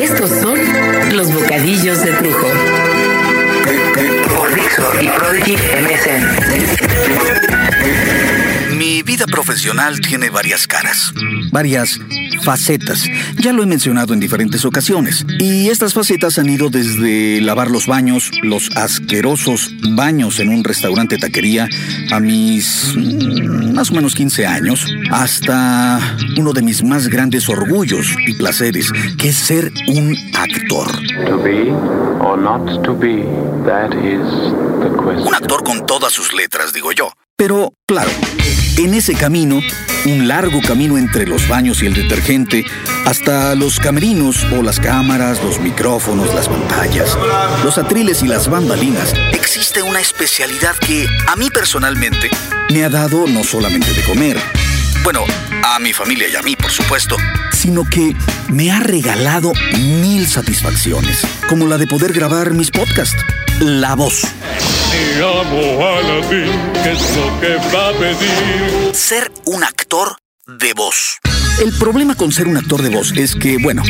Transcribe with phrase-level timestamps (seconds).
[0.00, 0.58] Estos son
[1.12, 2.46] los bocadillos de Trujo.
[4.36, 4.50] Por
[5.02, 6.22] y Prodigy MSN.
[8.92, 11.14] Mi vida profesional tiene varias caras,
[11.50, 11.98] varias
[12.42, 13.08] facetas.
[13.38, 15.24] Ya lo he mencionado en diferentes ocasiones.
[15.38, 21.16] Y estas facetas han ido desde lavar los baños, los asquerosos baños en un restaurante
[21.16, 21.70] taquería,
[22.10, 25.98] a mis mm, más o menos 15 años, hasta
[26.36, 30.86] uno de mis más grandes orgullos y placeres, que es ser un actor.
[31.28, 31.72] To be
[32.20, 33.22] or not to be,
[33.64, 34.28] that is
[34.82, 35.28] the question.
[35.28, 37.10] Un actor con todas sus letras, digo yo.
[37.38, 38.10] Pero, claro,
[38.76, 39.60] en ese camino,
[40.06, 42.64] un largo camino entre los baños y el detergente,
[43.04, 47.16] hasta los camerinos o las cámaras, los micrófonos, las pantallas,
[47.64, 52.30] los atriles y las bambalinas, existe una especialidad que, a mí personalmente,
[52.70, 54.38] me ha dado no solamente de comer,
[55.04, 55.24] bueno,
[55.64, 57.16] a mi familia y a mí, por supuesto,
[57.52, 58.14] sino que
[58.48, 63.16] me ha regalado mil satisfacciones, como la de poder grabar mis podcasts.
[63.60, 64.22] La voz.
[64.92, 68.94] Te amo Aladdin, ¿qué es lo que va a pedir?
[68.94, 71.18] ser un actor de voz.
[71.60, 73.82] El problema con ser un actor de voz es que, bueno,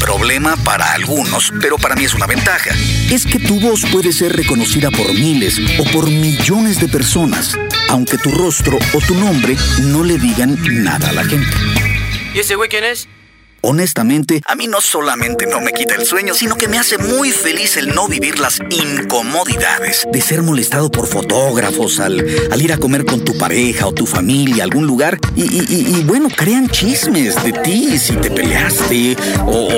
[0.00, 2.70] problema para algunos, pero para mí es una ventaja.
[3.10, 7.56] Es que tu voz puede ser reconocida por miles o por millones de personas,
[7.88, 11.56] aunque tu rostro o tu nombre no le digan nada a la gente.
[12.34, 13.08] ¿Y ese güey quién es?
[13.66, 17.30] Honestamente, a mí no solamente no me quita el sueño, sino que me hace muy
[17.30, 20.04] feliz el no vivir las incomodidades.
[20.12, 24.04] De ser molestado por fotógrafos al, al ir a comer con tu pareja o tu
[24.04, 28.30] familia a algún lugar y, y- y- y, bueno, crean chismes de ti, si te
[28.30, 29.68] peleaste o,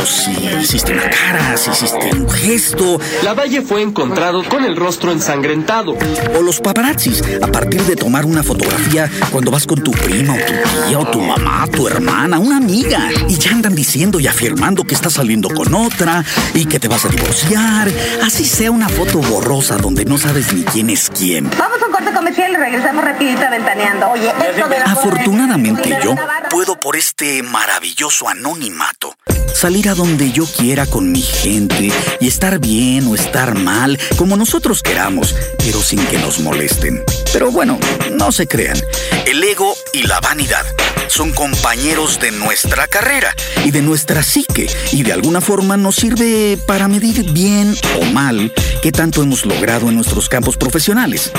[0.00, 2.98] o si hiciste una cara, si hiciste un gesto.
[3.22, 5.96] Lavalle fue encontrado con el rostro ensangrentado.
[6.36, 10.38] o los paparazzis a partir de tomar una fotografía cuando vas con tu prima o
[10.38, 14.84] tu tía o tu mamá, tu hermana, una amiga y ya andan diciendo y afirmando
[14.84, 19.18] que estás saliendo con otra y que te vas a divorciar, así sea una foto
[19.18, 21.48] borrosa donde no sabes ni quién es quién.
[21.88, 24.10] Un corte comercial y regresamos rapidito ventaneando.
[24.10, 26.14] Oye, esto de la Afortunadamente de yo
[26.50, 29.14] puedo por este maravilloso anonimato
[29.54, 31.90] salir a donde yo quiera con mi gente
[32.20, 37.02] y estar bien o estar mal, como nosotros queramos, pero sin que nos molesten.
[37.32, 37.76] Pero bueno,
[38.12, 38.78] no se crean,
[39.26, 40.64] el ego y la vanidad
[41.08, 43.34] son compañeros de nuestra carrera
[43.64, 48.52] y de nuestra psique y de alguna forma nos sirve para medir bien o mal
[48.82, 51.32] qué tanto hemos logrado en nuestros campos profesionales.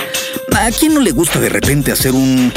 [0.59, 2.51] ¿A quién no le gusta de repente hacer un,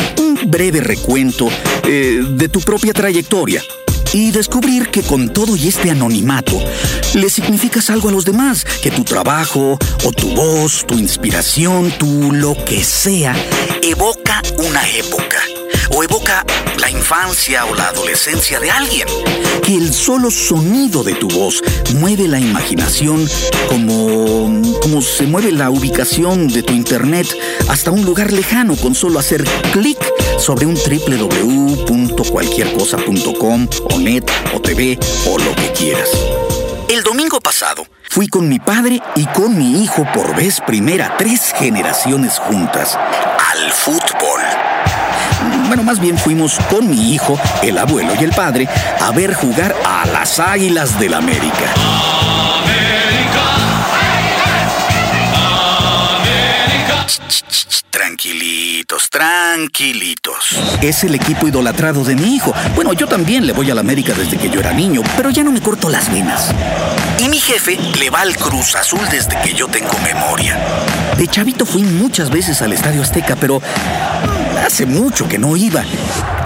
[0.46, 1.48] breve recuento
[1.86, 3.62] eh, de tu propia trayectoria?
[4.12, 6.60] Y descubrir que con todo y este anonimato
[7.14, 12.32] le significas algo a los demás, que tu trabajo o tu voz, tu inspiración, tu
[12.32, 13.36] lo que sea,
[13.82, 15.38] evoca una época
[15.91, 16.44] o evoca
[16.78, 19.06] la infancia o la adolescencia de alguien.
[19.62, 21.62] Que el solo sonido de tu voz
[21.94, 23.28] mueve la imaginación
[23.69, 27.26] como, como se mueve la ubicación de tu internet
[27.69, 29.98] hasta un lugar lejano con solo hacer clic
[30.38, 36.10] sobre un www.cualquiercosa.com o net o tv o lo que quieras.
[36.88, 41.54] El domingo pasado fui con mi padre y con mi hijo por vez primera, tres
[41.56, 44.43] generaciones juntas, al fútbol.
[45.69, 48.69] Bueno, más bien fuimos con mi hijo, el abuelo y el padre
[49.00, 51.75] a ver jugar a las Águilas del América.
[57.06, 60.56] Ch, ch, ch, ch, Tranquilitos, tranquilitos.
[60.81, 62.54] Es el equipo idolatrado de mi hijo.
[62.75, 65.43] Bueno, yo también le voy a la América desde que yo era niño, pero ya
[65.44, 66.54] no me corto las venas.
[67.19, 70.59] Y mi jefe le va al Cruz Azul desde que yo tengo memoria.
[71.16, 73.60] De chavito fui muchas veces al Estadio Azteca, pero
[74.72, 75.84] hace mucho que no iba.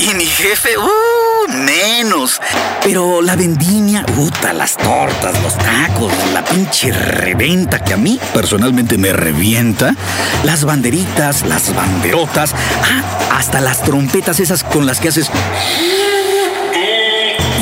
[0.00, 2.40] Y mi jefe, uh, menos.
[2.82, 8.98] Pero la vendimia, puta, las tortas, los tacos, la pinche reventa que a mí personalmente
[8.98, 9.94] me revienta.
[10.42, 15.30] Las banderitas, las banderotas, ah, hasta las trompetas esas con las que haces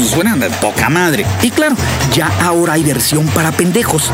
[0.03, 1.27] suenan de poca madre.
[1.43, 1.77] Y claro,
[2.13, 4.11] ya ahora hay versión para pendejos.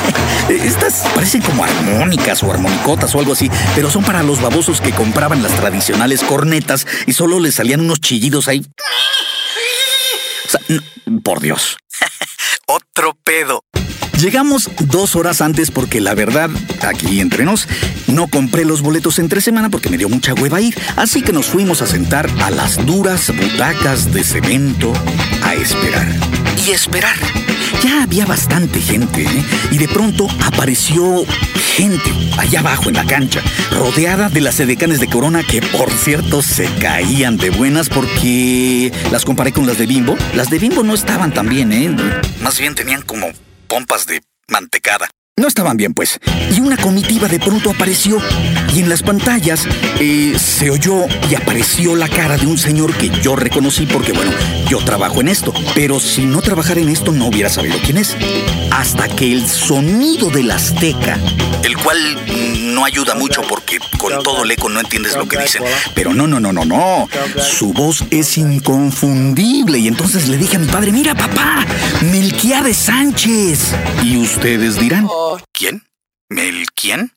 [0.48, 4.92] Estas parecen como armónicas o armonicotas o algo así, pero son para los babosos que
[4.92, 8.64] compraban las tradicionales cornetas y solo les salían unos chillidos ahí.
[10.46, 10.60] O sea,
[11.22, 11.78] por Dios.
[12.66, 13.53] Otro pedo.
[14.24, 16.48] Llegamos dos horas antes porque la verdad,
[16.80, 17.68] aquí entre nos,
[18.06, 21.44] no compré los boletos entre semana porque me dio mucha hueva ir, así que nos
[21.44, 24.94] fuimos a sentar a las duras butacas de cemento
[25.42, 26.08] a esperar.
[26.66, 27.16] y esperar.
[27.82, 29.44] Ya había bastante gente, ¿eh?
[29.70, 31.26] Y de pronto apareció
[31.76, 33.42] gente allá abajo en la cancha,
[33.72, 39.26] rodeada de las edecanes de Corona que, por cierto, se caían de buenas porque las
[39.26, 40.16] comparé con las de Bimbo.
[40.34, 41.94] Las de Bimbo no estaban tan bien, ¿eh?
[42.40, 43.26] Más bien tenían como
[43.66, 45.08] pompas de mantecada.
[45.36, 46.20] No estaban bien, pues.
[46.56, 48.18] Y una comitiva de pronto apareció.
[48.72, 49.66] Y en las pantallas
[49.98, 54.30] eh, se oyó y apareció la cara de un señor que yo reconocí porque, bueno,
[54.68, 55.52] yo trabajo en esto.
[55.74, 58.16] Pero si no trabajara en esto, no hubiera sabido quién es.
[58.74, 61.16] Hasta que el sonido del Azteca,
[61.62, 61.96] el cual
[62.74, 65.62] no ayuda mucho porque con todo el eco no entiendes lo que dicen.
[65.94, 67.08] Pero no, no, no, no, no.
[67.40, 69.78] Su voz es inconfundible.
[69.78, 71.64] Y entonces le dije a mi padre, mira, papá,
[72.02, 73.74] Melquiades Sánchez.
[74.02, 75.08] Y ustedes dirán.
[75.52, 75.84] ¿Quién?
[76.28, 77.12] ¿Mel quién?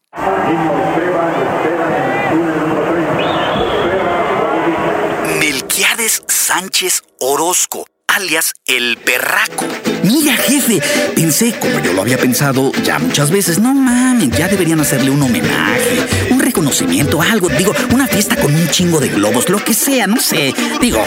[5.40, 7.86] Melquiades Sánchez Orozco,
[8.18, 9.68] alias El Perraco.
[10.02, 10.82] Mira, jefe,
[11.14, 15.22] pensé, como yo lo había pensado ya muchas veces, no mames, ya deberían hacerle un
[15.22, 20.08] homenaje, un reconocimiento, algo, digo, una fiesta con un chingo de globos, lo que sea,
[20.08, 21.06] no sé, digo.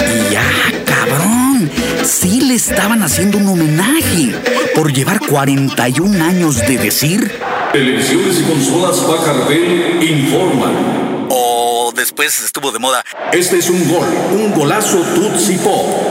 [0.00, 0.42] Y ya,
[0.84, 1.70] cabrón,
[2.02, 4.34] sí le estaban haciendo un homenaje
[4.74, 7.30] por llevar 41 años de decir.
[7.72, 11.04] Elecciones y consolas Bacardel informan.
[11.30, 13.04] O después estuvo de moda.
[13.32, 16.03] Este es un gol, un golazo Tutsi Pop.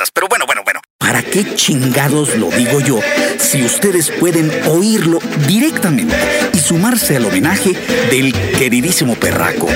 [0.00, 0.10] Cosas.
[0.12, 0.80] Pero bueno, bueno, bueno.
[0.98, 3.00] ¿Para qué chingados lo digo yo?
[3.38, 6.16] Si ustedes pueden oírlo directamente
[6.52, 7.72] y sumarse al homenaje
[8.10, 9.66] del queridísimo perraco,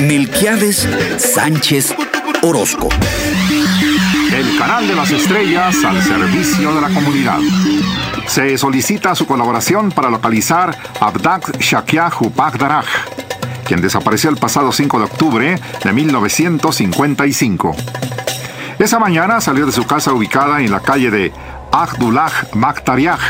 [0.00, 0.88] Melquiades
[1.18, 1.94] Sánchez
[2.42, 2.88] Orozco.
[4.32, 7.38] El canal de las estrellas al servicio de la comunidad.
[8.28, 12.86] Se solicita su colaboración para localizar Abdak Shakia Hupak Daraj,
[13.64, 17.76] quien desapareció el pasado 5 de octubre de 1955.
[18.78, 21.32] Esa mañana salió de su casa ubicada en la calle de
[21.72, 23.20] Abdullah Makhtariaj,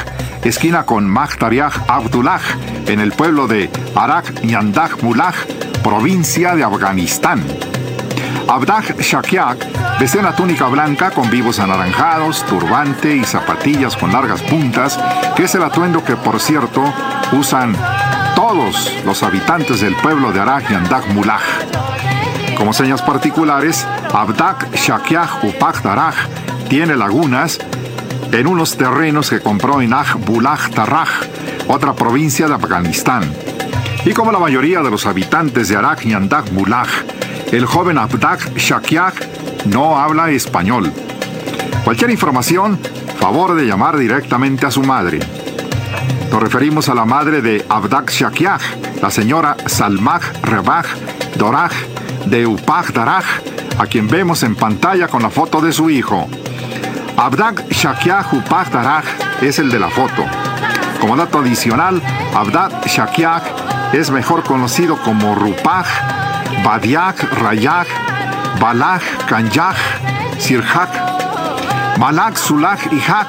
[0.42, 2.40] esquina con Makhtariaj Abdullah,
[2.86, 5.34] en el pueblo de Arak Nyandag Mullah,
[5.84, 7.44] provincia de Afganistán.
[8.48, 14.98] Abdah Shakiak vestía una túnica blanca con vivos anaranjados, turbante y zapatillas con largas puntas,
[15.36, 16.92] que es el atuendo que, por cierto,
[17.32, 17.76] usan
[18.34, 21.40] todos los habitantes del pueblo de Arak Yandag Mullah.
[22.56, 26.14] Como señas particulares, Abdak Shakiak Upak Daraj
[26.68, 27.58] tiene lagunas
[28.32, 29.94] en unos terrenos que compró en
[30.24, 31.08] Bulaj Taraj,
[31.68, 33.30] otra provincia de Afganistán.
[34.04, 36.86] Y como la mayoría de los habitantes de Arak Yandag Mullah,
[37.52, 40.92] el joven Abdak Shakiak no habla español.
[41.84, 42.78] Cualquier información,
[43.20, 45.20] favor de llamar directamente a su madre.
[46.30, 50.86] Nos referimos a la madre de Abdak Shakiak, la señora Salmaj Rebaj
[51.36, 51.72] Doraj
[52.26, 53.24] de Upaj Daraj,
[53.78, 56.28] a quien vemos en pantalla con la foto de su hijo.
[57.16, 59.04] Abdak Shakiak Upaj Daraj
[59.40, 60.24] es el de la foto.
[61.00, 62.02] Como dato adicional,
[62.34, 65.86] Abdak Shakiak es mejor conocido como Rupaj
[66.64, 67.86] Badiak, Rayak,
[68.60, 69.76] Balaj, Kanyaj,
[70.38, 73.28] Sirhak, Malak, Sulak y Hak,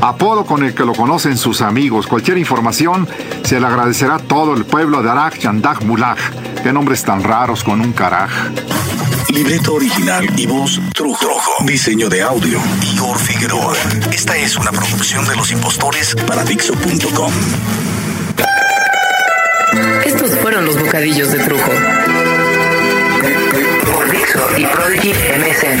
[0.00, 2.06] apodo con el que lo conocen sus amigos.
[2.06, 3.08] Cualquier información
[3.44, 6.18] se le agradecerá a todo el pueblo de Arak Yandag Mulaj.
[6.62, 8.30] Qué nombres tan raros con un caraj.
[9.30, 11.30] Libreto original y voz Trujo.
[11.64, 12.60] Diseño de audio
[12.92, 13.74] Igor Figueroa.
[14.12, 17.32] Esta es una producción de los impostores para Dixo.com.
[20.04, 21.72] Estos fueron los bocadillos de Trujo.
[23.92, 25.80] Por Dixo y Prodigy MSN.